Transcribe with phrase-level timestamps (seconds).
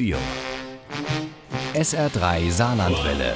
[0.00, 0.18] Deal.
[1.74, 3.34] SR3 Saarlandwelle.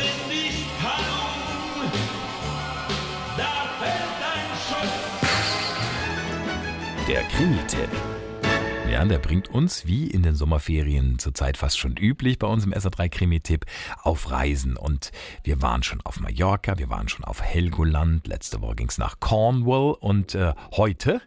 [7.06, 7.90] Der Krimi-Tipp.
[8.90, 12.72] Ja, der bringt uns, wie in den Sommerferien zurzeit fast schon üblich bei uns im
[12.72, 13.66] SR3 Krimi-Tipp,
[14.02, 14.78] auf Reisen.
[14.78, 15.12] Und
[15.42, 19.20] wir waren schon auf Mallorca, wir waren schon auf Helgoland, letzte Woche ging es nach
[19.20, 21.20] Cornwall und äh, heute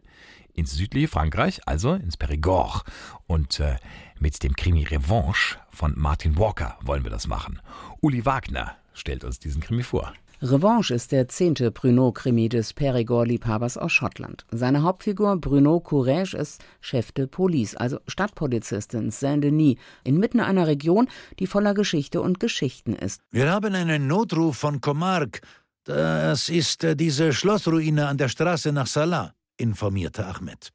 [0.57, 2.83] ins südliche Frankreich, also ins Périgord.
[3.27, 3.77] Und äh,
[4.19, 7.61] mit dem Krimi Revanche von Martin Walker wollen wir das machen.
[8.01, 10.13] Uli Wagner stellt uns diesen Krimi vor.
[10.41, 14.45] Revanche ist der zehnte Bruno-Krimi des Périgord-Liebhabers aus Schottland.
[14.51, 21.07] Seine Hauptfigur Bruno Courage ist Chef de Police, also Stadtpolizist in Saint-Denis, inmitten einer Region,
[21.39, 23.21] die voller Geschichte und Geschichten ist.
[23.31, 25.41] Wir haben einen Notruf von Comarque.
[25.85, 30.71] Das ist äh, diese Schlossruine an der Straße nach Salah, informierte Ahmed.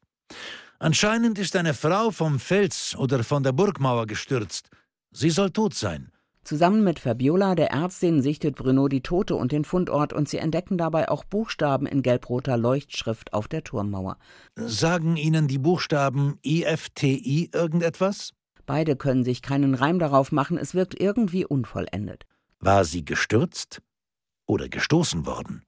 [0.79, 4.69] Anscheinend ist eine Frau vom Fels oder von der Burgmauer gestürzt.
[5.11, 6.11] Sie soll tot sein.
[6.43, 10.77] Zusammen mit Fabiola, der Ärztin, sichtet Bruno die Tote und den Fundort und sie entdecken
[10.77, 14.17] dabei auch Buchstaben in gelbroter Leuchtschrift auf der Turmmauer.
[14.55, 18.33] Sagen Ihnen die Buchstaben IFTI irgendetwas?
[18.65, 22.25] Beide können sich keinen Reim darauf machen, es wirkt irgendwie unvollendet.
[22.59, 23.81] War sie gestürzt
[24.45, 25.63] oder gestoßen worden?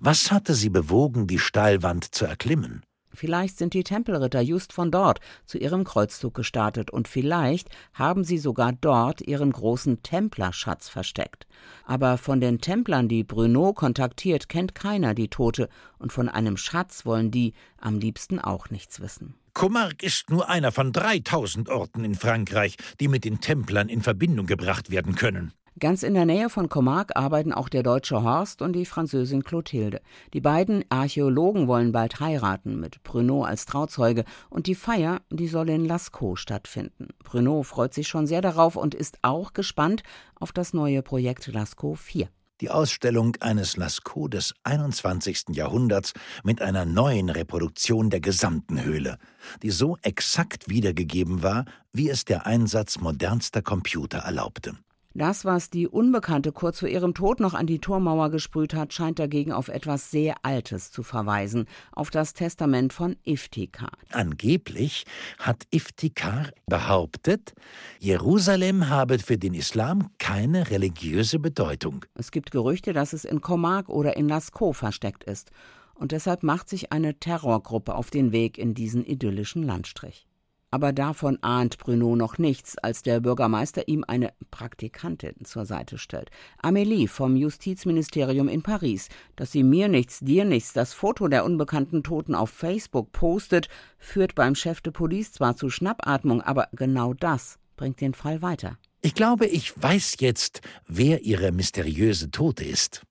[0.00, 2.82] Was hatte sie bewogen, die Steilwand zu erklimmen?
[3.14, 8.38] Vielleicht sind die Tempelritter just von dort zu ihrem Kreuzzug gestartet und vielleicht haben sie
[8.38, 11.46] sogar dort ihren großen Templerschatz versteckt.
[11.86, 17.06] Aber von den Templern, die Bruno kontaktiert, kennt keiner die Tote und von einem Schatz
[17.06, 19.34] wollen die am liebsten auch nichts wissen.
[19.54, 24.46] Comarque ist nur einer von 3000 Orten in Frankreich, die mit den Templern in Verbindung
[24.46, 25.52] gebracht werden können.
[25.80, 30.00] Ganz in der Nähe von Comarque arbeiten auch der deutsche Horst und die Französin Clotilde.
[30.32, 35.68] Die beiden Archäologen wollen bald heiraten, mit Bruno als Trauzeuge, und die Feier, die soll
[35.70, 37.08] in Lascaux stattfinden.
[37.24, 40.04] Bruno freut sich schon sehr darauf und ist auch gespannt
[40.36, 42.28] auf das neue Projekt Lascaux 4.
[42.60, 45.46] Die Ausstellung eines Lascaux des 21.
[45.56, 46.12] Jahrhunderts
[46.44, 49.18] mit einer neuen Reproduktion der gesamten Höhle,
[49.64, 54.76] die so exakt wiedergegeben war, wie es der Einsatz modernster Computer erlaubte.
[55.16, 59.20] Das, was die Unbekannte kurz vor ihrem Tod noch an die Turmmauer gesprüht hat, scheint
[59.20, 63.92] dagegen auf etwas sehr Altes zu verweisen, auf das Testament von Iftikhar.
[64.10, 65.04] Angeblich
[65.38, 67.54] hat Iftikhar behauptet,
[68.00, 72.04] Jerusalem habe für den Islam keine religiöse Bedeutung.
[72.16, 75.52] Es gibt Gerüchte, dass es in Comarque oder in Lascaux versteckt ist.
[75.94, 80.26] Und deshalb macht sich eine Terrorgruppe auf den Weg in diesen idyllischen Landstrich.
[80.74, 86.32] Aber davon ahnt Bruno noch nichts, als der Bürgermeister ihm eine Praktikantin zur Seite stellt.
[86.60, 92.02] Amélie vom Justizministerium in Paris, dass sie mir nichts, dir nichts das Foto der unbekannten
[92.02, 93.68] Toten auf Facebook postet,
[93.98, 98.76] führt beim Chef de Police zwar zu Schnappatmung, aber genau das bringt den Fall weiter.
[99.00, 103.04] Ich glaube, ich weiß jetzt, wer ihre mysteriöse Tote ist.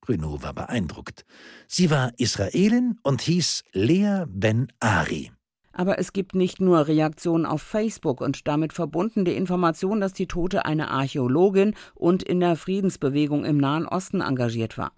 [0.00, 1.24] Bruno war beeindruckt.
[1.68, 5.30] Sie war Israelin und hieß Lea Ben Ari.
[5.78, 10.26] Aber es gibt nicht nur Reaktionen auf Facebook und damit verbunden die Information, dass die
[10.26, 14.90] Tote eine Archäologin und in der Friedensbewegung im Nahen Osten engagiert war.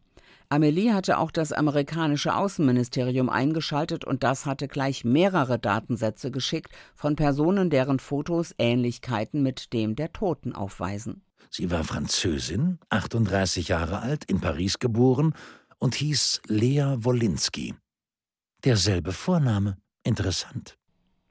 [0.48, 7.14] Amelie hatte auch das amerikanische Außenministerium eingeschaltet und das hatte gleich mehrere Datensätze geschickt von
[7.14, 11.20] Personen, deren Fotos Ähnlichkeiten mit dem der Toten aufweisen.
[11.50, 15.34] Sie war Französin, 38 Jahre alt, in Paris geboren
[15.78, 17.74] und hieß Lea Wolinski.
[18.64, 19.76] Derselbe Vorname.
[20.02, 20.76] Interessant.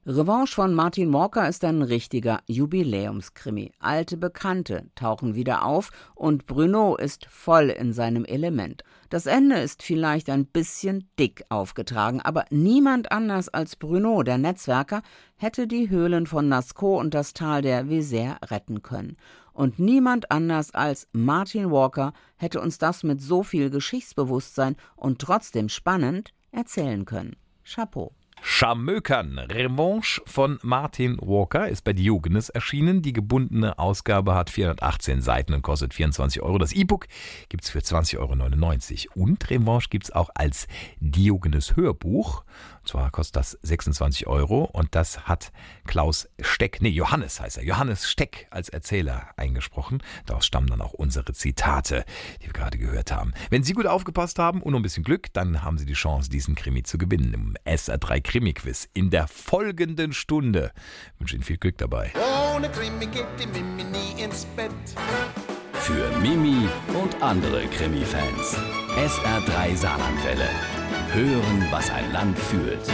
[0.06, 3.70] Revanche von Martin Walker ist ein richtiger Jubiläumskrimi.
[3.80, 8.82] Alte Bekannte tauchen wieder auf und Bruno ist voll in seinem Element.
[9.10, 15.02] Das Ende ist vielleicht ein bisschen dick aufgetragen, aber niemand anders als Bruno, der Netzwerker,
[15.36, 19.18] hätte die Höhlen von Nasco und das Tal der Vézère retten können.
[19.52, 25.68] Und niemand anders als Martin Walker hätte uns das mit so viel Geschichtsbewusstsein und trotzdem
[25.68, 27.36] spannend erzählen können.
[27.64, 28.14] Chapeau.
[28.42, 29.38] Scharmökern.
[29.38, 33.02] Revanche von Martin Walker ist bei Diogenes erschienen.
[33.02, 36.58] Die gebundene Ausgabe hat 418 Seiten und kostet 24 Euro.
[36.58, 37.06] Das E-Book
[37.48, 38.18] gibt es für 20,99
[39.08, 39.24] Euro.
[39.24, 40.66] Und Revanche gibt es auch als
[41.00, 42.44] Diogenes Hörbuch.
[42.80, 44.64] Und zwar kostet das 26 Euro.
[44.64, 45.52] Und das hat
[45.86, 50.02] Klaus Steck, nee, Johannes heißt er, Johannes Steck als Erzähler eingesprochen.
[50.26, 52.04] Daraus stammen dann auch unsere Zitate,
[52.40, 53.32] die wir gerade gehört haben.
[53.50, 56.30] Wenn Sie gut aufgepasst haben und noch ein bisschen Glück, dann haben Sie die Chance,
[56.30, 60.70] diesen Krimi zu gewinnen im SR3 Krimi-Quiz in der folgenden Stunde.
[61.14, 62.12] Ich wünsche Ihnen viel Glück dabei.
[62.54, 64.70] Ohne Krimi geht die Mimi nie ins Bett.
[65.72, 68.56] Für Mimi und andere Krimi-Fans.
[68.96, 70.48] SR3 Saarlandwelle.
[71.12, 72.88] Hören, was ein Land fühlt.